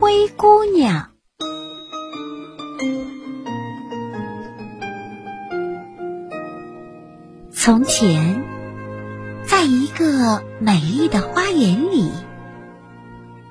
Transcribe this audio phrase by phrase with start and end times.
[0.00, 1.10] 灰姑娘。
[7.52, 8.42] 从前，
[9.44, 12.10] 在一个美丽的花园里，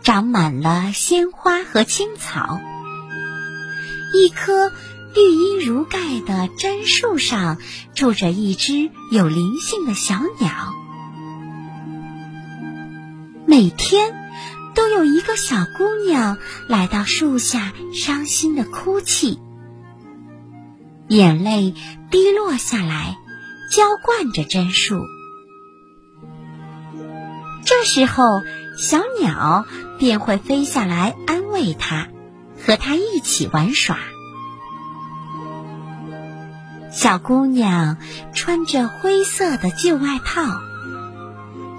[0.01, 2.59] 长满了鲜花和青草。
[4.15, 4.71] 一棵
[5.13, 7.59] 绿荫如盖的榛树上，
[7.93, 10.49] 住着一只有灵性的小鸟。
[13.45, 14.15] 每天。
[14.75, 19.39] 都有一个小姑娘来到树下，伤心的哭泣，
[21.07, 21.73] 眼泪
[22.11, 23.17] 滴落下来，
[23.71, 25.01] 浇灌着榛树。
[27.65, 28.41] 这时候，
[28.77, 29.65] 小鸟
[29.99, 32.07] 便会飞下来安慰她，
[32.65, 33.97] 和她一起玩耍。
[36.91, 37.97] 小姑娘
[38.33, 40.41] 穿着灰色的旧外套，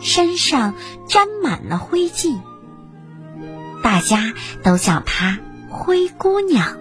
[0.00, 0.74] 身上
[1.08, 2.40] 沾满了灰烬。
[3.82, 6.78] 大家都叫她灰姑娘，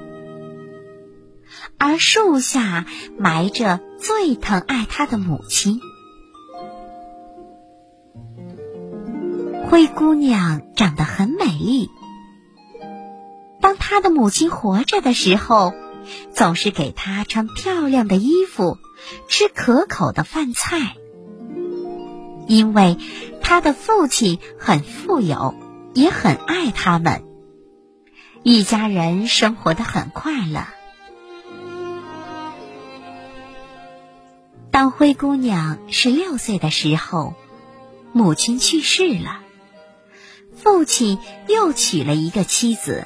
[1.77, 2.85] 而树下
[3.17, 5.79] 埋着最疼爱她的母亲。
[9.69, 11.89] 灰姑娘长得很美丽，
[13.61, 15.73] 当她的母亲活着的时候，
[16.33, 18.77] 总是给她穿漂亮的衣服，
[19.27, 20.95] 吃可口的饭菜，
[22.47, 22.97] 因为
[23.41, 25.53] 她的父亲很富有。
[25.99, 27.23] 也很爱他们，
[28.41, 30.65] 一家人生活的很快乐。
[34.71, 37.33] 当灰姑娘十六岁的时候，
[38.13, 39.41] 母亲去世了，
[40.55, 43.05] 父亲又娶了一个妻子。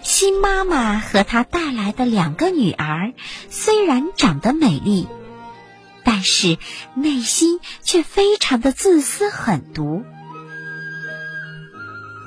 [0.00, 3.12] 新妈妈和她带来的两个女儿
[3.50, 5.06] 虽然长得美丽，
[6.02, 6.56] 但是
[6.94, 10.02] 内心却非常的自私狠毒。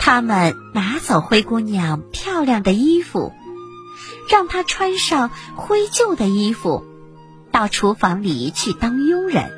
[0.09, 3.33] 他们拿走灰姑娘漂亮的衣服，
[4.29, 6.85] 让她穿上灰旧的衣服，
[7.51, 9.51] 到厨房里去当佣人。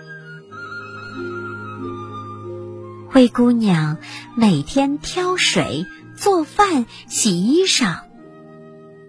[3.12, 4.00] 灰姑娘
[4.36, 5.86] 每天挑水、
[6.18, 8.00] 做饭、洗衣裳，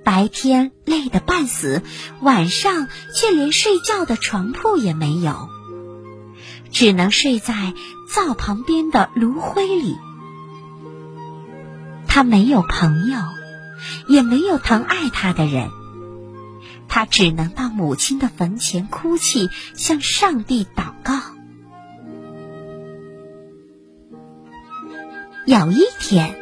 [0.05, 1.83] 白天累得半死，
[2.21, 5.49] 晚上却连睡觉的床铺也没有，
[6.71, 7.73] 只能睡在
[8.11, 9.97] 灶旁边的炉灰里。
[12.13, 13.19] 他没有朋友，
[14.09, 15.71] 也没有疼爱他的人，
[16.89, 21.15] 他只能到母亲的坟前哭泣，向上帝祷告。
[25.47, 26.37] 有一天，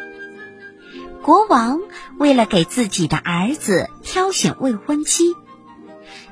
[1.22, 1.80] 国王
[2.18, 5.34] 为了给自己的儿子挑选未婚妻，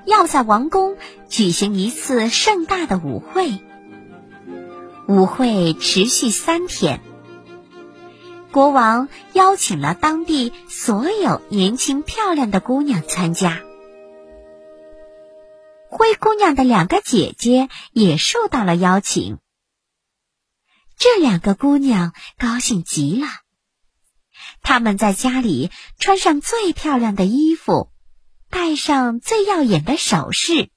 [0.06, 0.97] 要在王宫
[1.28, 3.60] 举行一次盛大的舞会。
[5.06, 7.03] 舞会持续三天。
[8.56, 13.60] 国王邀请了当地所有年轻漂亮的姑娘参加，
[15.90, 19.36] 灰姑娘的两个姐姐也受到了邀请。
[20.96, 23.26] 这两个姑娘高兴极了，
[24.62, 27.92] 她们在家里穿上最漂亮的衣服，
[28.48, 30.70] 戴上最耀眼的首饰，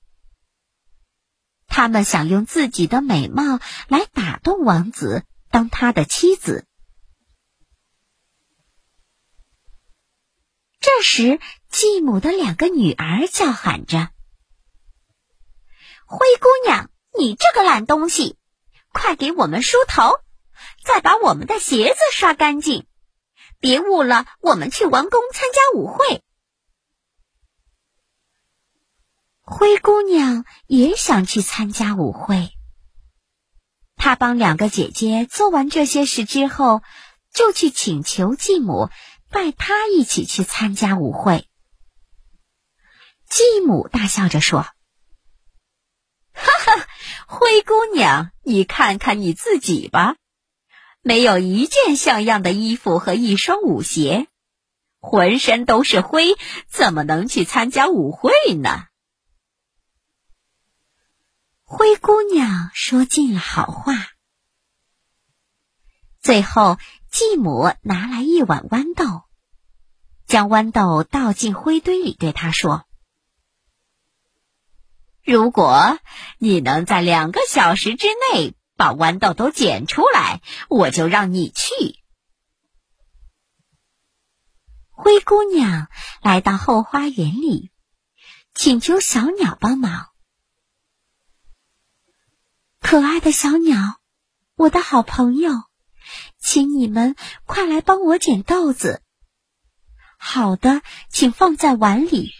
[1.65, 6.65] 她们想用自己的美貌来打动王子，当他的妻子。
[10.79, 14.09] 这时，继母的两个女儿叫喊着
[16.07, 18.37] ：“灰姑娘，你这个懒东西，
[18.93, 20.21] 快给我们梳头，
[20.85, 22.87] 再把我们的鞋子刷干净，
[23.59, 26.23] 别误了我们去王宫参加舞会。”
[29.43, 32.51] 灰姑娘也想去参加舞会，
[33.97, 36.83] 她帮两个姐姐做完这些事之后，
[37.33, 38.89] 就去请求继母。
[39.31, 41.47] 拜他一起去参加舞会。
[43.27, 44.61] 继母大笑着说
[46.33, 46.87] ：“哈哈，
[47.27, 50.15] 灰姑娘，你看看你自己吧，
[51.01, 54.27] 没有一件像样的衣服和一双舞鞋，
[54.99, 56.35] 浑身都是灰，
[56.67, 58.85] 怎么能去参加舞会呢？”
[61.63, 63.93] 灰姑娘说尽了好话，
[66.19, 66.79] 最后。
[67.11, 69.23] 继母拿来一碗豌豆，
[70.25, 72.85] 将豌豆倒进灰堆里，对他说
[75.25, 75.99] ：“如果
[76.37, 81.73] 你能在两个小时之内把豌豆都捡出来，我就让你去。”
[84.91, 85.87] 灰姑娘
[86.21, 87.71] 来到后花园里，
[88.53, 90.09] 请求小鸟帮忙。
[92.81, 93.99] 可爱的小鸟，
[94.55, 95.68] 我的好朋友。
[96.39, 97.15] 请你们
[97.45, 99.01] 快来帮我捡豆子。
[100.17, 102.31] 好的，请放在碗里；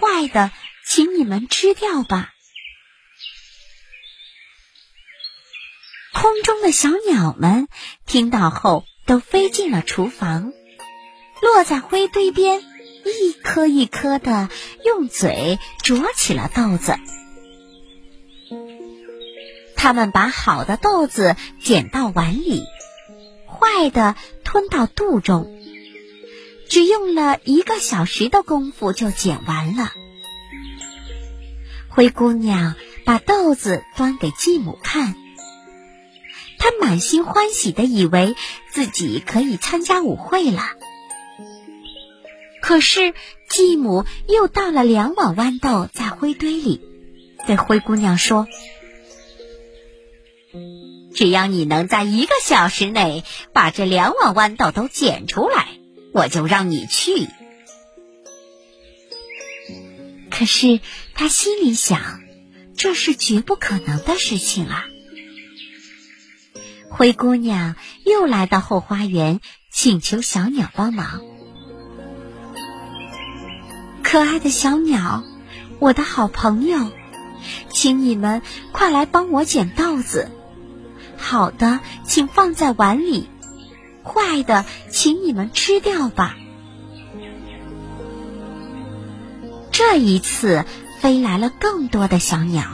[0.00, 0.50] 坏的，
[0.86, 2.30] 请你们吃掉吧。
[6.14, 7.68] 空中的小鸟们
[8.06, 10.52] 听到后，都飞进了厨房，
[11.40, 14.48] 落在灰堆边，一颗一颗的
[14.84, 16.96] 用嘴啄起了豆子。
[19.74, 22.64] 他们把好的豆子捡到碗里，
[23.52, 25.58] 坏的吞到肚中。
[26.68, 29.92] 只用了一个小时的功夫就捡完了。
[31.90, 35.14] 灰姑娘把豆子端给继母看，
[36.58, 38.34] 她满心欢喜的以为
[38.70, 40.62] 自己可以参加舞会了。
[42.62, 43.12] 可是
[43.50, 46.80] 继母又倒了两碗豌豆在灰堆里，
[47.46, 48.46] 对灰姑娘说。
[51.14, 55.68] 只要你能在一个小时内把这两碗豌豆都捡出来，
[56.12, 57.28] 我就让你去。
[60.30, 60.80] 可是
[61.14, 62.20] 他心里想，
[62.76, 64.86] 这是绝不可能的事情啊！
[66.88, 71.20] 灰姑娘又来到后花园，请求小鸟帮忙。
[74.02, 75.22] 可爱的小鸟，
[75.78, 76.90] 我的好朋友，
[77.70, 78.42] 请你们
[78.72, 80.30] 快来帮我捡豆子。
[81.22, 83.28] 好的，请放在碗里；
[84.02, 86.34] 坏的，请你们吃掉吧。
[89.70, 90.64] 这一次，
[90.98, 92.64] 飞来了更多的小鸟，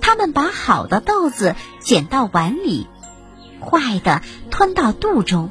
[0.00, 2.86] 它们把好的豆子捡到碗里，
[3.60, 5.50] 坏的吞到肚中，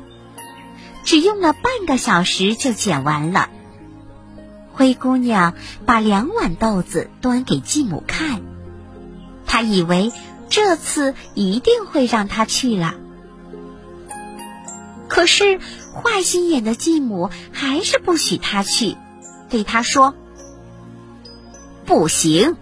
[1.04, 3.50] 只用了半个小时就捡完了。
[4.72, 5.54] 灰姑娘
[5.86, 8.42] 把两碗豆子端给继母看，
[9.46, 10.14] 她以为。
[10.50, 12.96] 这次一定会让他去了。
[15.08, 15.60] 可是
[15.94, 18.96] 坏心眼的继母还是不许他去，
[19.50, 20.14] 对他说
[21.86, 22.56] ：“不行，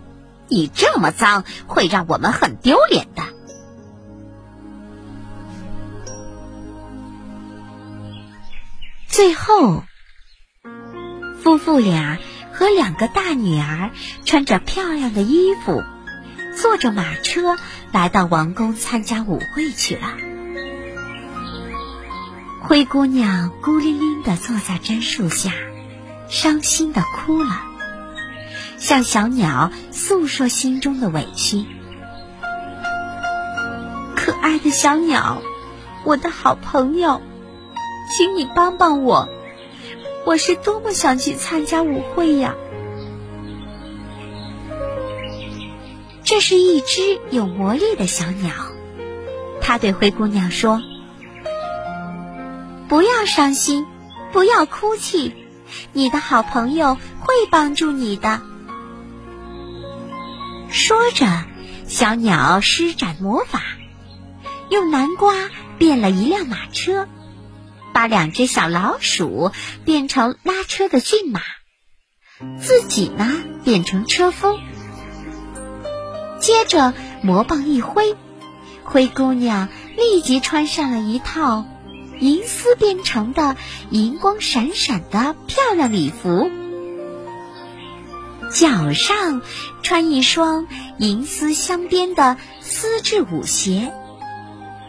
[0.47, 3.23] 你这么脏，会让我们很丢脸的。”
[9.07, 9.83] 最后，
[11.41, 12.19] 夫妇俩
[12.53, 13.91] 和两个大女儿
[14.25, 15.83] 穿着漂亮的衣服。
[16.59, 17.55] 坐着马车
[17.91, 20.17] 来到王宫参加舞会去了。
[22.61, 25.51] 灰姑娘孤零零的坐在榛树下，
[26.29, 27.61] 伤心的哭了，
[28.77, 31.63] 向小鸟诉说心中的委屈。
[34.15, 35.41] 可爱的小鸟，
[36.03, 37.21] 我的好朋友，
[38.17, 39.29] 请你帮帮我，
[40.25, 42.55] 我是多么想去参加舞会呀！
[46.29, 48.51] 这是一只有魔力的小鸟，
[49.61, 50.81] 它对灰姑娘说
[52.89, 53.85] ：“不要伤心，
[54.33, 55.33] 不要哭泣，
[55.93, 58.41] 你的好朋友会帮助你的。”
[60.69, 61.45] 说着，
[61.87, 63.61] 小鸟施展魔法，
[64.69, 65.33] 用南瓜
[65.77, 67.07] 变了一辆马车，
[67.93, 69.53] 把两只小老鼠
[69.85, 71.39] 变成拉车的骏马，
[72.59, 73.31] 自己呢
[73.63, 74.59] 变成车夫。
[76.39, 78.15] 接着魔棒一挥，
[78.83, 81.65] 灰姑娘立即穿上了一套
[82.19, 83.55] 银丝编成的、
[83.89, 86.49] 银光闪闪的漂亮礼服，
[88.51, 89.41] 脚上
[89.83, 90.67] 穿一双
[90.97, 93.91] 银丝镶边的丝质舞鞋，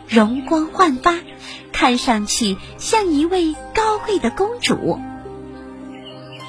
[0.07, 1.14] 容光焕发，
[1.73, 4.99] 看上去像一位高贵的公主。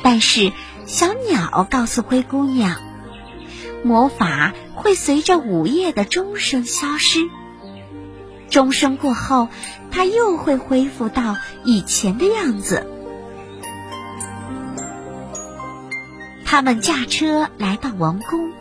[0.03, 0.51] 但是
[0.85, 2.88] 小鸟告诉灰姑娘。
[3.83, 7.19] 魔法会随着午夜的钟声消失，
[8.49, 9.47] 钟声过后，
[9.91, 12.85] 它又会恢复到以前的样子。
[16.45, 18.51] 他们驾车来到王宫，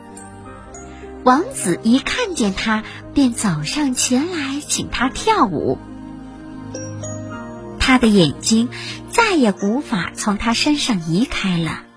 [1.25, 2.85] 王子一看见他，
[3.15, 5.79] 便走上前来请他跳舞。
[7.81, 8.69] 他的眼睛
[9.11, 11.88] 再也无法从他身上移开了。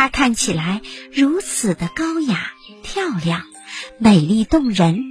[0.00, 0.80] 她看起来
[1.12, 3.42] 如此的高雅、漂亮、
[3.98, 5.04] 美丽动人，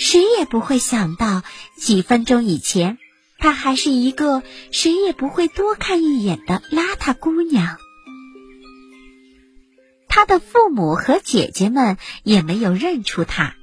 [0.00, 1.44] 谁也不会想到，
[1.78, 2.98] 几分钟以前，
[3.38, 7.78] 她还是一个谁也不会多看一眼的邋遢姑娘。
[10.08, 13.54] 她的父母和姐姐们也没有认出她，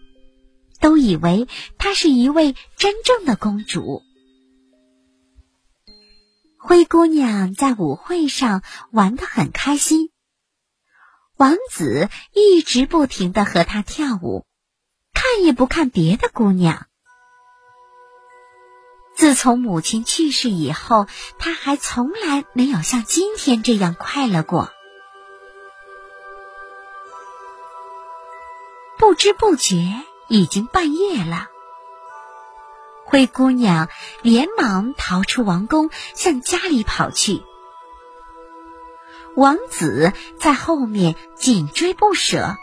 [0.79, 4.01] 都以为她是一位真正的公主。
[6.57, 10.09] 灰姑娘在舞会上玩得很开心。
[11.41, 14.45] 王子一直不停的和她跳舞，
[15.11, 16.85] 看也不看别的姑娘，
[19.15, 21.07] 自从母亲去世以后，
[21.39, 24.71] 他还从来没有像今天这样快乐过。
[28.99, 29.77] 不知不觉
[30.27, 31.47] 已经半夜了，
[33.03, 33.89] 灰姑娘
[34.21, 37.41] 连忙逃出王宫，向家里跑去。
[39.35, 42.57] 王子在后面紧追不舍，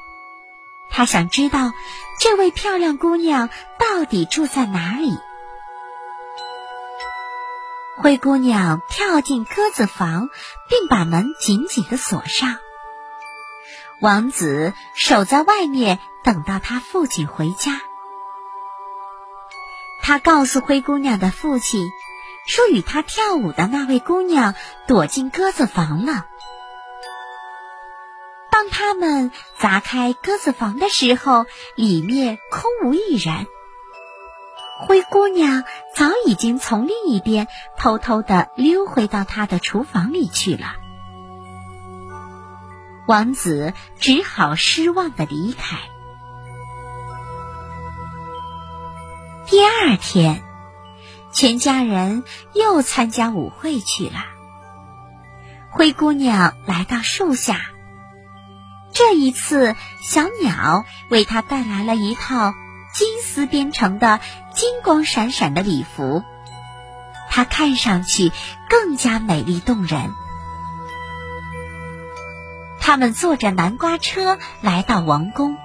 [0.90, 1.72] 他想知道
[2.20, 3.48] 这位漂亮姑娘
[3.78, 5.18] 到底住在哪里。
[7.96, 10.28] 灰姑娘跳进鸽子房，
[10.68, 12.56] 并把门紧紧的锁上。
[14.00, 17.80] 王子守在外面，等到他父亲回家。
[20.00, 21.88] 他告诉灰姑娘的父亲，
[22.46, 24.54] 说与他跳舞的那位姑娘
[24.86, 26.26] 躲进鸽子房了。
[28.58, 31.46] 当他们砸开鸽子房的时候，
[31.76, 33.46] 里面空无一人。
[34.80, 35.62] 灰姑娘
[35.94, 37.46] 早已经从另一边
[37.76, 40.74] 偷偷的溜回到她的厨房里去了。
[43.06, 45.78] 王子只好失望的离开。
[49.46, 50.42] 第二天，
[51.30, 52.24] 全家人
[52.54, 54.18] 又参加舞会去了。
[55.70, 57.60] 灰姑娘来到树下。
[58.98, 62.52] 这一次，小鸟为他带来了一套
[62.92, 64.18] 金丝编成的
[64.52, 66.24] 金光闪闪的礼服，
[67.30, 68.32] 它看上去
[68.68, 70.12] 更加美丽动人。
[72.80, 75.56] 他们坐着南瓜车来到王宫，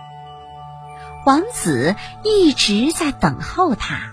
[1.26, 4.12] 王子一直在等候他。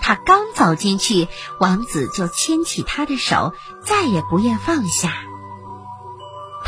[0.00, 1.26] 他刚走进去，
[1.58, 5.12] 王子就牵起他的手，再也不愿放下。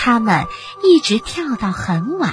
[0.02, 0.46] 他们
[0.82, 2.32] 一直跳到很晚。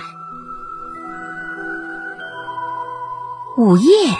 [3.58, 4.16] 午夜，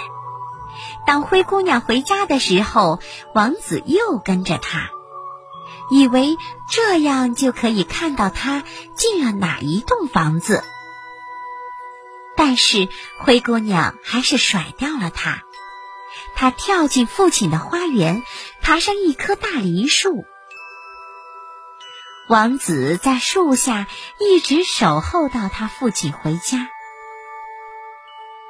[1.06, 3.00] 当灰姑娘回家的时候，
[3.34, 4.90] 王子又跟着她，
[5.90, 6.36] 以为
[6.70, 8.64] 这样就可以看到她
[8.94, 10.62] 进了哪一栋房子。
[12.36, 15.44] 但是灰姑娘还是甩掉了他，
[16.34, 18.22] 她跳进父亲的花园，
[18.60, 20.26] 爬上一棵大梨树。
[22.28, 23.86] 王子在树下
[24.18, 26.68] 一直守候到他父亲回家。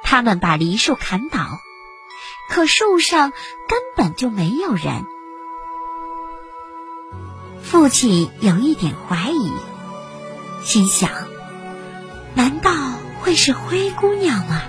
[0.03, 1.61] 他们把梨树砍倒，
[2.49, 3.31] 可树上
[3.69, 5.05] 根本就没有人。
[7.63, 9.53] 父亲有一点怀疑，
[10.61, 11.09] 心想：
[12.35, 12.73] 难道
[13.21, 14.61] 会是灰姑娘吗？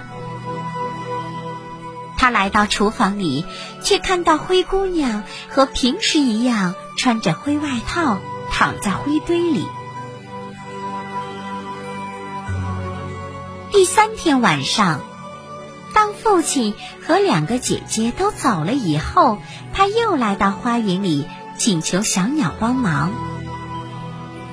[2.16, 3.44] 他来到厨房里，
[3.82, 8.20] 却看到灰姑娘和平时一样穿着灰外套。
[8.60, 9.66] 躺在灰堆里。
[13.72, 15.00] 第三天晚上，
[15.94, 16.74] 当父亲
[17.06, 19.38] 和两个姐姐都走了以后，
[19.72, 21.26] 他又来到花园里，
[21.56, 23.12] 请求小鸟帮忙。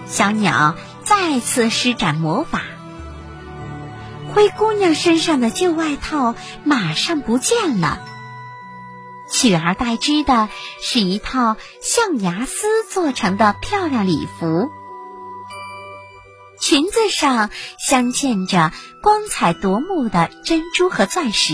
[0.06, 2.62] 小鸟再次施展魔法，
[4.34, 6.34] 灰姑娘身上的旧外套
[6.64, 8.00] 马上不见了。
[9.38, 10.50] 取而代之的
[10.82, 14.68] 是一套象牙丝做成的漂亮礼服，
[16.60, 18.72] 裙子上镶嵌着
[19.04, 21.54] 光彩夺目的珍珠和钻石，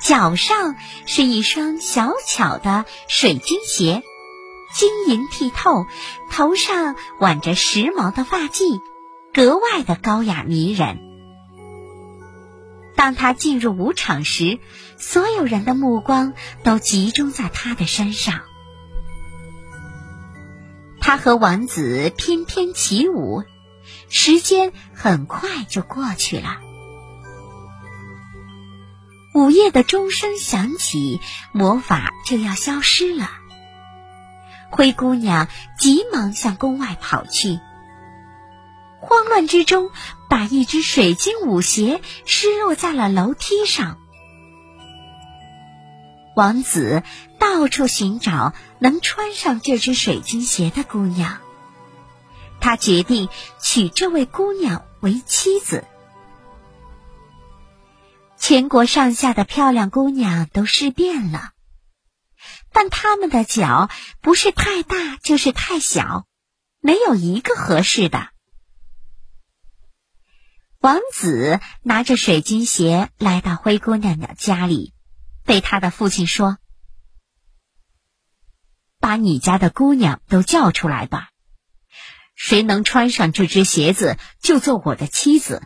[0.00, 0.74] 脚上
[1.06, 4.02] 是一双小巧的水晶鞋，
[4.74, 5.86] 晶莹剔透，
[6.32, 8.80] 头上挽着时髦的发髻，
[9.32, 11.11] 格外的高雅迷人。
[13.02, 14.60] 当他进入舞场时，
[14.96, 18.42] 所有人的目光都集中在他的身上。
[21.00, 23.42] 他和王子翩翩起舞，
[24.08, 26.60] 时间很快就过去了。
[29.34, 31.18] 午夜的钟声响起，
[31.50, 33.28] 魔法就要消失了。
[34.70, 37.58] 灰姑娘急忙向宫外跑去。
[39.02, 39.90] 慌乱之中，
[40.30, 43.98] 把一只水晶舞鞋失落在了楼梯上。
[46.36, 47.02] 王子
[47.38, 51.40] 到处寻找能穿上这只水晶鞋的姑娘，
[52.60, 53.28] 他决定
[53.60, 55.84] 娶这位姑娘为妻子。
[58.38, 61.50] 全国上下的漂亮姑娘都试遍了，
[62.72, 63.90] 但她们的脚
[64.20, 66.24] 不是太大就是太小，
[66.80, 68.31] 没有一个合适的。
[70.82, 74.92] 王子拿着水晶鞋来到灰姑娘的家里，
[75.44, 76.58] 对他的父亲说
[78.98, 81.28] ：“把你家的姑娘都叫出来吧，
[82.34, 85.62] 谁能穿上这只鞋子，就做我的妻子。”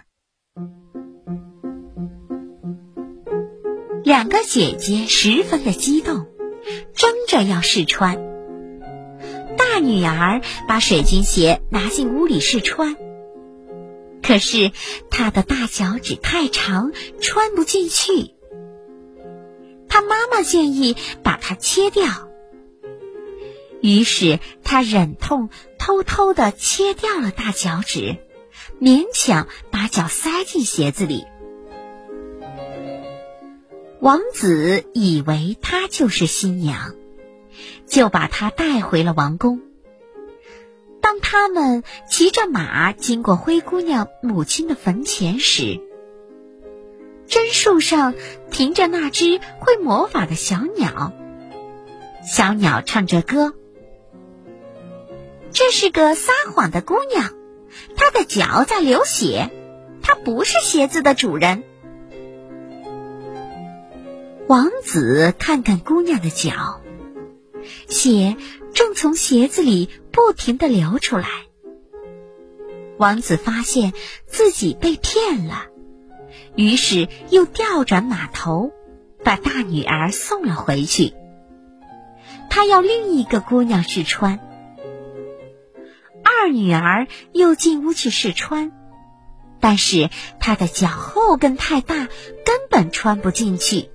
[4.05, 6.27] 两个姐姐十分的激动，
[6.95, 8.19] 争着要试穿。
[9.57, 12.97] 大女儿把水晶鞋拿进屋里试穿，
[14.27, 14.73] 可是
[15.09, 16.91] 她的大脚趾太长，
[17.21, 18.33] 穿不进去。
[19.89, 22.29] 她妈妈建议把它切掉，
[23.81, 28.17] 于是她忍痛偷偷的切掉了大脚趾，
[28.81, 31.25] 勉强把脚塞进鞋子里。
[34.01, 36.97] 王子以为她就是新娘，
[37.87, 39.61] 就把她带回了王宫。
[41.07, 45.79] 当他们骑着马经过灰姑娘母亲的坟前时，
[47.29, 48.13] 榛树上
[48.51, 51.13] 停着那只会魔法的小鸟。
[52.25, 53.55] 小鸟唱着歌
[55.55, 57.31] ：“这是个撒谎的姑娘，
[57.97, 59.53] 她的脚在流血，
[60.03, 61.63] 她不是鞋子的主人。”
[64.49, 66.81] 王子看看姑娘的脚，
[67.87, 68.37] 血
[68.75, 69.89] 正从鞋子里。
[70.17, 71.29] 不停的流出来。
[72.97, 73.93] 王子发现
[74.25, 75.67] 自己被骗了，
[76.57, 78.73] 于是又调转马头，
[79.23, 81.13] 把大女儿送了回去。
[82.49, 84.41] 他要另一个姑娘试穿。
[86.25, 88.73] 二女儿又进屋去试穿，
[89.61, 90.09] 但是
[90.41, 93.91] 她的脚后跟太大，根本穿不进去。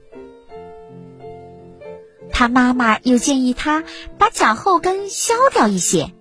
[2.42, 3.84] 他妈妈又建议他
[4.18, 6.16] 把脚后跟削掉一些，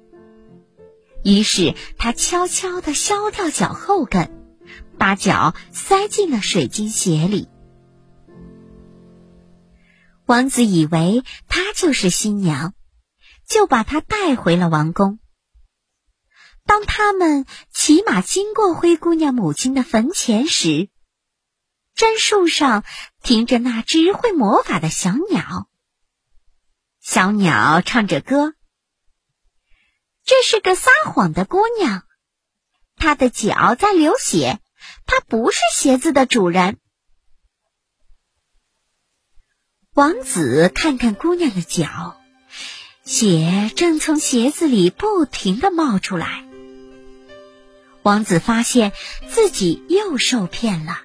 [1.25, 4.31] 于是他悄悄地削掉脚后跟，
[4.99, 7.49] 把脚塞进了水晶鞋里。
[10.27, 12.75] 王子以为她就是新娘，
[13.49, 15.21] 就把她带回了王宫。
[16.67, 20.91] 当他们骑马经过灰姑娘母亲的坟前时，
[21.97, 22.85] 榛树上
[23.23, 25.70] 停着那只会魔法的小鸟。
[27.12, 28.55] 小鸟唱着歌。
[30.25, 32.05] 这是个撒谎的姑娘，
[32.94, 34.61] 她的脚在流血，
[35.07, 36.79] 她不是鞋子的主人。
[39.92, 42.16] 王子看看姑娘的脚，
[43.03, 46.44] 血正从鞋子里不停的冒出来。
[48.03, 48.92] 王子发现
[49.29, 51.01] 自己又受骗了，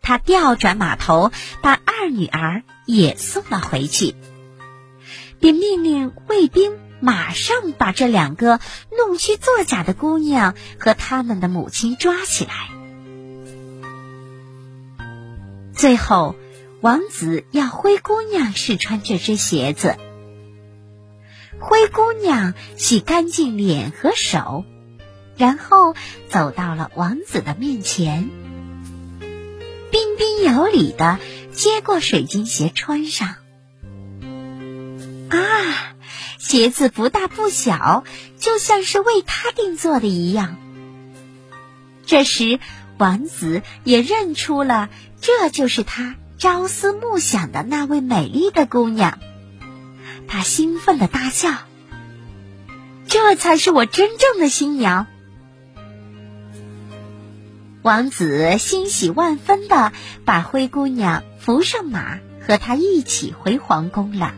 [0.00, 4.14] 他调转马头，把二女儿也送了回去。
[5.40, 8.60] 便命令卫兵马上把这两个
[8.96, 12.52] 弄虚作假的姑娘和他们的母亲抓起来。
[15.74, 16.34] 最后，
[16.80, 19.96] 王子要灰姑娘试穿这只鞋子。
[21.60, 24.64] 灰姑娘洗干净脸和手，
[25.36, 25.94] 然后
[26.28, 28.28] 走到了王子的面前，
[29.90, 31.18] 彬彬有礼的
[31.52, 33.36] 接过水晶鞋穿上。
[35.58, 35.94] 啊，
[36.38, 38.04] 鞋子不大不小，
[38.38, 40.56] 就像是为他定做的一样。
[42.06, 42.58] 这时，
[42.96, 44.88] 王子也认出了，
[45.20, 49.18] 这就是他朝思暮想的那位美丽的姑娘。
[50.26, 51.50] 他兴奋的大笑
[53.08, 55.06] ：“这才是我真正的新娘！”
[57.82, 59.92] 王子欣喜万分的
[60.24, 64.34] 把灰姑娘扶上马，和她一起回皇宫了。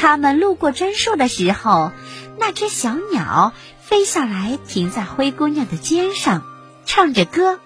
[0.00, 1.90] 他们路过榛树的时候，
[2.38, 6.44] 那只小鸟飞下来，停在灰姑娘的肩上，
[6.86, 7.58] 唱着歌。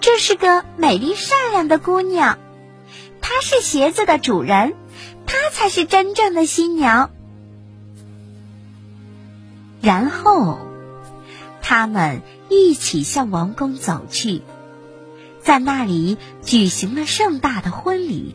[0.00, 2.36] 这是个美丽善良的姑娘，
[3.20, 4.74] 她是鞋子的主人，
[5.24, 7.12] 她才是真正的新娘。
[9.80, 10.58] 然后，
[11.62, 14.42] 他们一起向王宫走去，
[15.42, 18.34] 在那里举行了盛大的婚礼。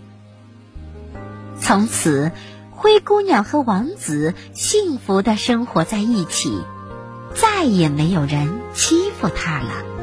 [1.68, 2.32] 从此，
[2.72, 6.64] 灰姑娘和王子幸福的生活在一起，
[7.36, 9.97] 再也没有人欺负她了。